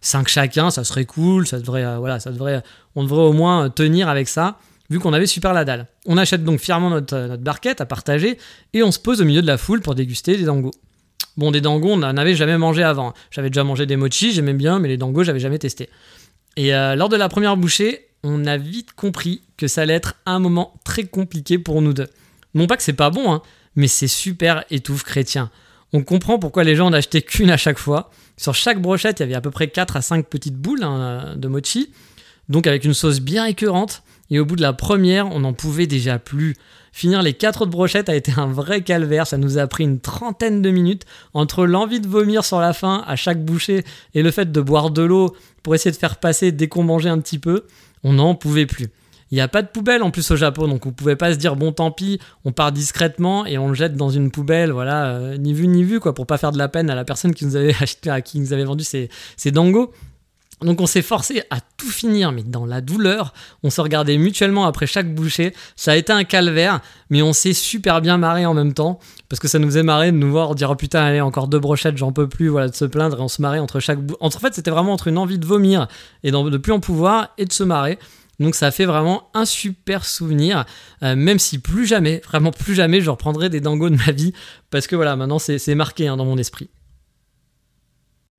[0.01, 2.63] 5 chacun, ça serait cool, ça devrait, euh, voilà, ça devrait,
[2.95, 4.57] on devrait au moins tenir avec ça,
[4.89, 5.87] vu qu'on avait super la dalle.
[6.07, 8.39] On achète donc fièrement notre, notre barquette à partager
[8.73, 10.71] et on se pose au milieu de la foule pour déguster des dangos.
[11.37, 13.13] Bon, des dangos, on n'en avait jamais mangé avant.
[13.31, 15.91] J'avais déjà mangé des mochi, j'aimais bien, mais les dangos, j'avais jamais testé.
[16.57, 20.15] Et euh, lors de la première bouchée, on a vite compris que ça allait être
[20.25, 22.09] un moment très compliqué pour nous deux.
[22.55, 23.43] Non pas que c'est pas bon, hein,
[23.77, 25.51] mais c'est super étouffe chrétien.
[25.95, 28.11] On comprend pourquoi les gens n'achetaient qu'une à chaque fois.
[28.37, 31.37] Sur chaque brochette, il y avait à peu près 4 à 5 petites boules hein,
[31.37, 31.93] de mochi,
[32.49, 34.03] donc avec une sauce bien écœurante.
[34.29, 36.57] Et au bout de la première, on n'en pouvait déjà plus.
[36.91, 40.01] Finir les 4 autres brochettes a été un vrai calvaire, ça nous a pris une
[40.01, 44.33] trentaine de minutes entre l'envie de vomir sur la fin à chaque bouchée et le
[44.33, 47.39] fait de boire de l'eau pour essayer de faire passer dès qu'on mangeait un petit
[47.39, 47.67] peu,
[48.03, 48.89] on n'en pouvait plus.
[49.35, 51.39] Il n'y a pas de poubelle en plus au Japon, donc vous pouvez pas se
[51.39, 55.07] dire bon tant pis, on part discrètement et on le jette dans une poubelle, voilà,
[55.07, 57.35] euh, ni vu ni vu quoi, pour pas faire de la peine à la personne
[57.35, 59.93] qui nous avait acheté, à qui nous avait vendu ces, ces dangos.
[60.61, 64.67] Donc on s'est forcé à tout finir, mais dans la douleur, on se regardait mutuellement
[64.67, 65.53] après chaque bouchée.
[65.75, 69.41] Ça a été un calvaire, mais on s'est super bien marré en même temps, parce
[69.41, 71.97] que ça nous faisait marrer de nous voir dire oh putain allez encore deux brochettes,
[71.97, 74.19] j'en peux plus, voilà de se plaindre et on se marrait entre chaque bouchée.
[74.21, 75.89] En fait c'était vraiment entre une envie de vomir
[76.23, 77.99] et de plus en pouvoir et de se marrer.
[78.41, 80.65] Donc ça fait vraiment un super souvenir,
[81.03, 84.33] euh, même si plus jamais, vraiment plus jamais, je reprendrai des dangos de ma vie,
[84.71, 86.69] parce que voilà, maintenant c'est marqué hein, dans mon esprit.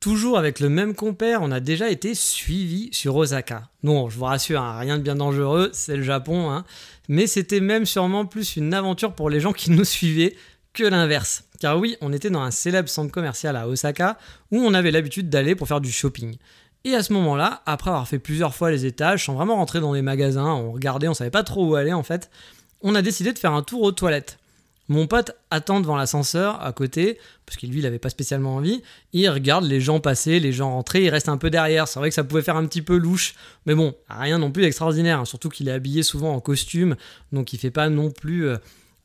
[0.02, 3.70] Toujours avec le même compère, on a déjà été suivi sur Osaka.
[3.82, 6.66] Non, je vous rassure, hein, rien de bien dangereux, c'est le Japon, hein.
[7.10, 10.36] mais c'était même sûrement plus une aventure pour les gens qui nous suivaient
[10.74, 11.46] que l'inverse.
[11.60, 14.18] Car oui, on était dans un célèbre centre commercial à Osaka
[14.52, 16.38] où on avait l'habitude d'aller pour faire du shopping.
[16.86, 19.92] Et à ce moment-là, après avoir fait plusieurs fois les étages, sans vraiment rentrer dans
[19.92, 22.30] les magasins, on regardait, on savait pas trop où aller en fait,
[22.84, 24.38] on a décidé de faire un tour aux toilettes.
[24.88, 27.18] Mon pote attend devant l'ascenseur à côté,
[27.48, 28.84] parce qu'il lui, il n'avait pas spécialement envie.
[29.14, 31.88] Il regarde les gens passer, les gens rentrer, il reste un peu derrière.
[31.88, 33.34] C'est vrai que ça pouvait faire un petit peu louche,
[33.66, 35.22] mais bon, rien non plus d'extraordinaire.
[35.22, 35.26] Hein.
[35.26, 36.98] surtout qu'il est habillé souvent en costume,
[37.32, 38.48] donc il fait pas non plus.
[38.48, 38.58] Euh,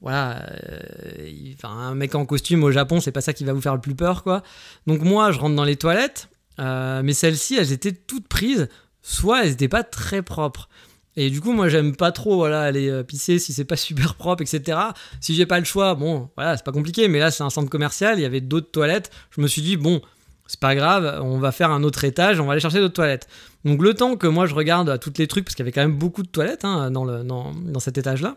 [0.02, 3.74] voilà, euh, un mec en costume au Japon, c'est pas ça qui va vous faire
[3.74, 4.42] le plus peur, quoi.
[4.86, 6.28] Donc moi, je rentre dans les toilettes,
[6.60, 8.68] euh, mais celles-ci, elles étaient toutes prises,
[9.02, 10.68] soit elles n'étaient pas très propres.
[11.16, 14.14] Et du coup, moi, j'aime pas trop voilà, aller euh, pisser si c'est pas super
[14.14, 14.78] propre, etc.
[15.20, 17.70] Si j'ai pas le choix, bon, voilà, c'est pas compliqué, mais là, c'est un centre
[17.70, 19.10] commercial, il y avait d'autres toilettes.
[19.30, 20.00] Je me suis dit, bon,
[20.46, 23.28] c'est pas grave, on va faire un autre étage, on va aller chercher d'autres toilettes.
[23.64, 25.72] Donc, le temps que moi, je regarde à toutes les trucs, parce qu'il y avait
[25.72, 28.36] quand même beaucoup de toilettes hein, dans, le, dans, cet étage-là,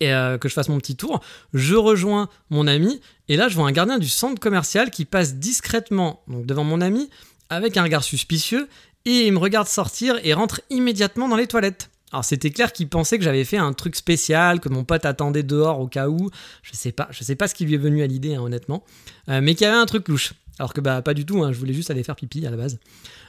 [0.00, 1.20] et euh, que je fasse mon petit tour,
[1.54, 5.34] je rejoins mon ami, et là, je vois un gardien du centre commercial qui passe
[5.36, 7.10] discrètement donc devant mon ami,
[7.48, 8.68] avec un regard suspicieux,
[9.04, 11.90] et il me regarde sortir et rentre immédiatement dans les toilettes.
[12.12, 15.44] Alors c'était clair qu'il pensait que j'avais fait un truc spécial, que mon pote attendait
[15.44, 16.30] dehors au cas où.
[16.62, 18.84] Je sais pas, je sais pas ce qui lui est venu à l'idée, hein, honnêtement.
[19.28, 20.34] Euh, mais qu'il y avait un truc louche.
[20.58, 22.56] Alors que bah pas du tout, hein, je voulais juste aller faire pipi à la
[22.56, 22.78] base.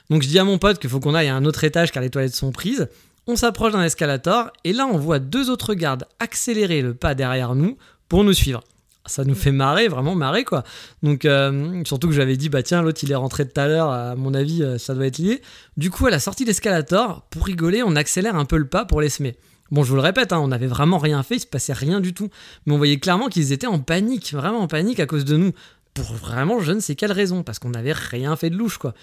[0.09, 2.01] Donc je dis à mon pote qu'il faut qu'on aille à un autre étage car
[2.01, 2.89] les toilettes sont prises.
[3.27, 7.55] On s'approche d'un escalator et là on voit deux autres gardes accélérer le pas derrière
[7.55, 7.77] nous
[8.09, 8.61] pour nous suivre
[9.05, 10.63] ça nous fait marrer, vraiment marrer quoi.
[11.03, 13.89] Donc euh, surtout que j'avais dit bah tiens l'autre il est rentré tout à l'heure,
[13.89, 15.41] à mon avis euh, ça doit être lié.
[15.77, 19.01] Du coup à la sortie d'escalator, pour rigoler, on accélère un peu le pas pour
[19.01, 19.35] les semer.
[19.71, 21.99] Bon je vous le répète, hein, on n'avait vraiment rien fait, il se passait rien
[21.99, 22.29] du tout.
[22.65, 25.51] Mais on voyait clairement qu'ils étaient en panique, vraiment en panique à cause de nous.
[25.93, 28.93] Pour vraiment je ne sais quelle raison, parce qu'on n'avait rien fait de louche quoi.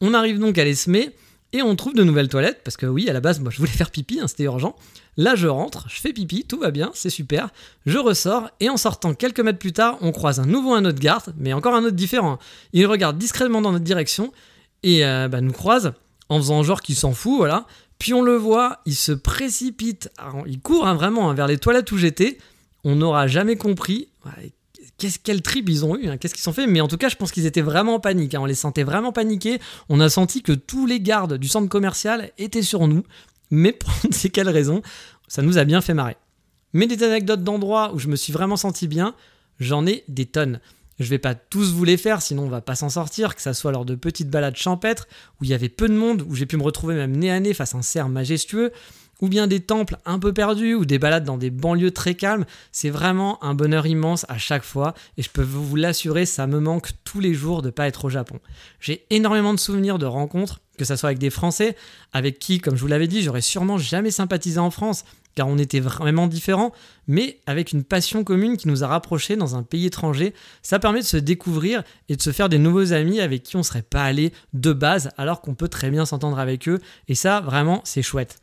[0.00, 1.14] On arrive donc à les semer
[1.56, 3.70] et on trouve de nouvelles toilettes, parce que oui, à la base, moi je voulais
[3.70, 4.76] faire pipi, hein, c'était urgent.
[5.16, 7.48] Là, je rentre, je fais pipi, tout va bien, c'est super.
[7.86, 10.98] Je ressors, et en sortant quelques mètres plus tard, on croise un nouveau un autre
[10.98, 12.38] garde, mais encore un autre différent.
[12.72, 14.32] Il regarde discrètement dans notre direction,
[14.82, 15.92] et euh, bah, nous croise,
[16.28, 17.66] en faisant genre qu'il s'en fout, voilà.
[17.98, 20.10] Puis on le voit, il se précipite,
[20.46, 22.38] il court hein, vraiment hein, vers les toilettes où j'étais.
[22.84, 24.08] On n'aura jamais compris
[24.98, 27.08] qu'est-ce quel trip ils ont eu, hein, qu'est-ce qu'ils ont fait, mais en tout cas,
[27.08, 28.34] je pense qu'ils étaient vraiment en panique.
[28.34, 28.40] Hein.
[28.40, 29.60] on les sentait vraiment paniqués.
[29.88, 33.04] On a senti que tous les gardes du centre commercial étaient sur nous,
[33.50, 34.82] mais pour ne quelle raison,
[35.28, 36.16] ça nous a bien fait marrer.
[36.72, 39.14] Mais des anecdotes d'endroits où je me suis vraiment senti bien,
[39.60, 40.60] j'en ai des tonnes.
[40.98, 43.52] Je vais pas tous vous les faire, sinon on va pas s'en sortir, que ça
[43.52, 45.08] soit lors de petites balades champêtres,
[45.40, 47.38] où il y avait peu de monde, où j'ai pu me retrouver même nez à
[47.38, 48.72] nez face à un cerf majestueux,
[49.20, 52.44] ou bien des temples un peu perdus ou des balades dans des banlieues très calmes,
[52.72, 56.60] c'est vraiment un bonheur immense à chaque fois et je peux vous l'assurer, ça me
[56.60, 58.38] manque tous les jours de pas être au Japon.
[58.80, 61.76] J'ai énormément de souvenirs de rencontres, que ce soit avec des Français,
[62.12, 65.58] avec qui, comme je vous l'avais dit, j'aurais sûrement jamais sympathisé en France, car on
[65.58, 66.72] était vraiment différents,
[67.06, 71.00] mais avec une passion commune qui nous a rapprochés dans un pays étranger, ça permet
[71.00, 74.02] de se découvrir et de se faire des nouveaux amis avec qui on serait pas
[74.02, 78.02] allé de base, alors qu'on peut très bien s'entendre avec eux, et ça, vraiment, c'est
[78.02, 78.40] chouette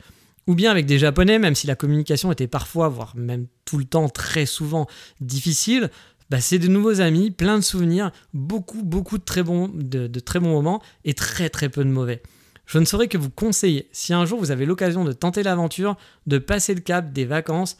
[0.47, 3.85] ou bien avec des Japonais, même si la communication était parfois, voire même tout le
[3.85, 4.87] temps, très souvent
[5.21, 5.89] difficile,
[6.29, 10.39] bah c'est de nouveaux amis, plein de souvenirs, beaucoup, beaucoup de très, bons, de, très
[10.39, 12.21] bons moments et très, très peu de mauvais.
[12.65, 15.97] Je ne saurais que vous conseiller, si un jour vous avez l'occasion de tenter l'aventure,
[16.27, 17.77] de passer le cap des vacances,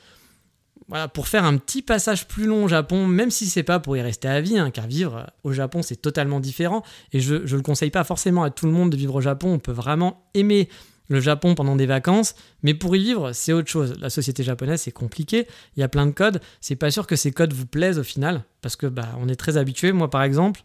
[0.89, 3.95] voilà, pour faire un petit passage plus long au Japon, même si c'est pas pour
[3.95, 7.39] y rester à vie, hein, car vivre au Japon c'est totalement différent, et je ne
[7.39, 10.28] le conseille pas forcément à tout le monde de vivre au Japon, on peut vraiment
[10.34, 10.69] aimer
[11.09, 13.95] le Japon pendant des vacances, mais pour y vivre, c'est autre chose.
[13.99, 17.15] La société japonaise, c'est compliqué, il y a plein de codes, c'est pas sûr que
[17.15, 19.91] ces codes vous plaisent au final, parce que bah, on est très habitué.
[19.91, 20.63] Moi, par exemple,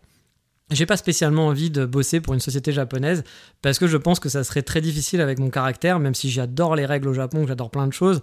[0.70, 3.24] j'ai pas spécialement envie de bosser pour une société japonaise,
[3.62, 6.76] parce que je pense que ça serait très difficile avec mon caractère, même si j'adore
[6.76, 8.20] les règles au Japon, j'adore plein de choses.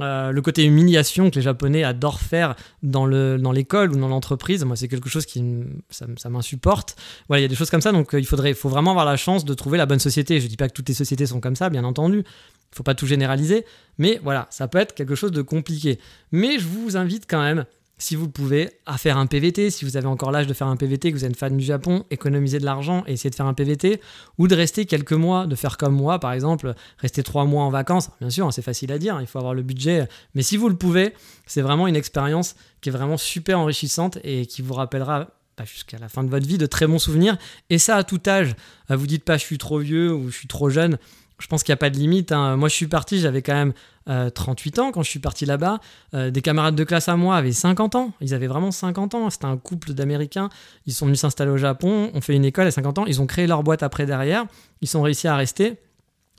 [0.00, 4.64] Euh, le côté humiliation que les Japonais adorent faire dans l'école dans ou dans l'entreprise,
[4.64, 5.44] moi c'est quelque chose qui
[5.90, 6.96] ça, m'insupporte.
[7.28, 9.04] Voilà, il y a des choses comme ça, donc euh, il faudrait, faut vraiment avoir
[9.04, 10.40] la chance de trouver la bonne société.
[10.40, 12.24] Je dis pas que toutes les sociétés sont comme ça, bien entendu.
[12.24, 13.66] Il faut pas tout généraliser,
[13.98, 15.98] mais voilà, ça peut être quelque chose de compliqué.
[16.32, 17.66] Mais je vous invite quand même
[18.02, 20.74] si vous pouvez, à faire un PVT, si vous avez encore l'âge de faire un
[20.74, 23.54] PVT, que vous êtes fan du Japon, économiser de l'argent et essayer de faire un
[23.54, 24.00] PVT,
[24.38, 27.70] ou de rester quelques mois, de faire comme moi, par exemple, rester trois mois en
[27.70, 28.10] vacances.
[28.20, 30.68] Bien sûr, hein, c'est facile à dire, il faut avoir le budget, mais si vous
[30.68, 31.14] le pouvez,
[31.46, 35.98] c'est vraiment une expérience qui est vraiment super enrichissante et qui vous rappellera bah, jusqu'à
[35.98, 37.38] la fin de votre vie de très bons souvenirs,
[37.70, 38.56] et ça à tout âge.
[38.90, 40.98] Euh, vous dites pas je suis trop vieux ou je suis trop jeune,
[41.38, 42.32] je pense qu'il n'y a pas de limite.
[42.32, 42.56] Hein.
[42.56, 43.72] Moi, je suis parti, j'avais quand même
[44.06, 45.80] 38 euh, ans quand je suis parti là-bas.
[46.14, 48.12] Euh, des camarades de classe à moi avaient 50 ans.
[48.20, 49.30] Ils avaient vraiment 50 ans.
[49.30, 50.48] C'était un couple d'Américains.
[50.86, 52.10] Ils sont venus s'installer au Japon.
[52.14, 53.06] On fait une école à 50 ans.
[53.06, 54.46] Ils ont créé leur boîte après derrière.
[54.80, 55.78] Ils sont réussi à rester.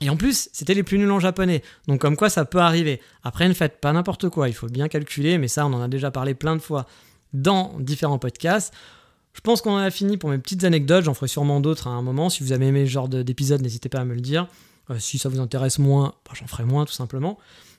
[0.00, 1.62] Et en plus, c'était les plus nuls en japonais.
[1.88, 3.00] Donc comme quoi ça peut arriver.
[3.22, 4.48] Après, ne faites pas n'importe quoi.
[4.48, 5.38] Il faut bien calculer.
[5.38, 6.86] Mais ça, on en a déjà parlé plein de fois
[7.32, 8.74] dans différents podcasts.
[9.32, 11.04] Je pense qu'on en a fini pour mes petites anecdotes.
[11.04, 12.30] J'en ferai sûrement d'autres à un moment.
[12.30, 14.46] Si vous avez aimé ce genre d'épisode, n'hésitez pas à me le dire.
[14.90, 17.38] Euh, si ça vous intéresse moins, bah, j'en ferai moins tout simplement.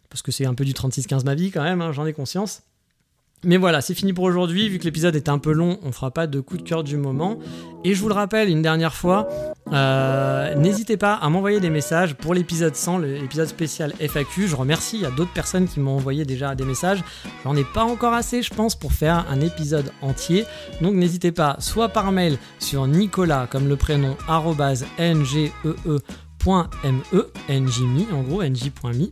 [0.10, 2.62] Parce que c'est un peu du 36-15 ma vie quand même, hein, j'en ai conscience.
[3.44, 4.70] Mais voilà, c'est fini pour aujourd'hui.
[4.70, 6.98] Vu que l'épisode est un peu long, on fera pas de coup de cœur du
[6.98, 7.38] moment.
[7.84, 9.28] Et je vous le rappelle une dernière fois,
[9.72, 14.48] euh, n'hésitez pas à m'envoyer des messages pour l'épisode 100, l'épisode spécial FAQ.
[14.48, 17.04] Je remercie, il y a d'autres personnes qui m'ont envoyé déjà des messages.
[17.44, 20.46] J'en ai pas encore assez, je pense, pour faire un épisode entier.
[20.82, 25.52] Donc n'hésitez pas, soit par mail sur Nicolas, comme le prénom, ngee
[26.46, 29.12] .me, njmi, en gros, nj.me,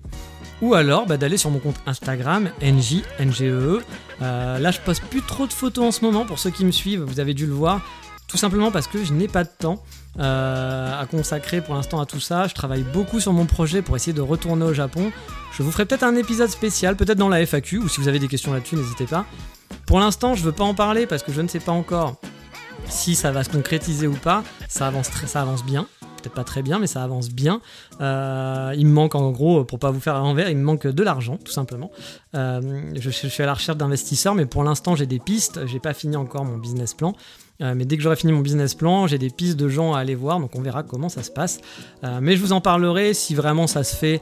[0.62, 3.82] ou alors bah, d'aller sur mon compte Instagram, nj, ngee.
[4.22, 6.72] Euh, là, je poste plus trop de photos en ce moment, pour ceux qui me
[6.72, 7.82] suivent, vous avez dû le voir,
[8.28, 9.84] tout simplement parce que je n'ai pas de temps.
[10.19, 12.48] Euh, à consacrer pour l'instant à tout ça.
[12.48, 15.12] Je travaille beaucoup sur mon projet pour essayer de retourner au Japon.
[15.58, 18.19] Je vous ferai peut-être un épisode spécial, peut-être dans la FAQ, ou si vous avez
[18.19, 19.26] des questions là-dessus, n'hésitez pas.
[19.88, 22.17] Pour l'instant, je veux pas en parler parce que je ne sais pas encore
[22.88, 24.43] si ça va se concrétiser ou pas.
[24.67, 25.88] Ça avance, très, ça avance bien.
[26.24, 27.62] Peut-être pas très bien, mais ça avance bien.
[28.02, 30.88] Euh, il me manque en gros, pour pas vous faire à l'envers, il me manque
[30.88, 31.92] de l'argent, tout simplement.
[32.36, 35.94] Euh, je, suis à la recherche d'investisseurs, mais pour l'instant j'ai des pistes, j'ai pas
[35.94, 37.14] fini encore mon business plan.
[37.62, 40.00] Euh, mais dès que j'aurai fini mon business plan, j'ai des pistes de gens à
[40.00, 41.60] aller voir, donc on verra comment ça se passe.
[42.22, 44.22] Mais je vous en parlerai si vraiment ça se fait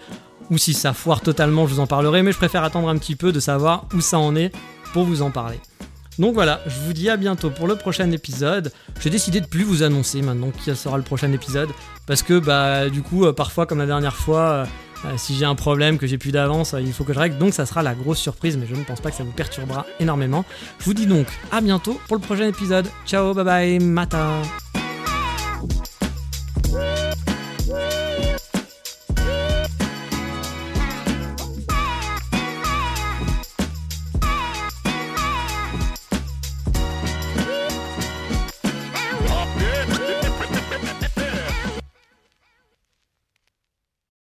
[0.49, 2.23] ou si ça foire totalement, je vous en parlerai.
[2.23, 4.51] Mais je préfère attendre un petit peu de savoir où ça en est
[4.93, 5.59] pour vous en parler.
[6.19, 8.71] Donc voilà, je vous dis à bientôt pour le prochain épisode.
[8.99, 11.69] J'ai décidé de plus vous annoncer maintenant qui sera le prochain épisode
[12.05, 14.65] parce que bah du coup euh, parfois comme la dernière fois
[15.05, 17.37] euh, si j'ai un problème que j'ai plus d'avance, euh, il faut que je règle.
[17.37, 19.85] Donc ça sera la grosse surprise, mais je ne pense pas que ça vous perturbera
[19.99, 20.45] énormément.
[20.79, 22.87] Je vous dis donc à bientôt pour le prochain épisode.
[23.05, 24.41] Ciao, bye bye, matin.